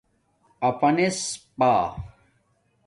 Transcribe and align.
اپݳنس 0.67 1.17
پݳ 1.57 1.71